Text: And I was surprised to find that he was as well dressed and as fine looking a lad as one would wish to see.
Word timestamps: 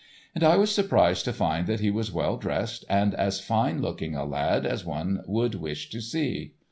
And 0.33 0.43
I 0.43 0.57
was 0.57 0.73
surprised 0.73 1.25
to 1.25 1.31
find 1.31 1.67
that 1.67 1.79
he 1.79 1.91
was 1.91 2.07
as 2.07 2.13
well 2.15 2.35
dressed 2.37 2.85
and 2.89 3.13
as 3.13 3.39
fine 3.39 3.83
looking 3.83 4.15
a 4.15 4.25
lad 4.25 4.65
as 4.65 4.83
one 4.83 5.21
would 5.27 5.53
wish 5.53 5.91
to 5.91 6.01
see. 6.01 6.53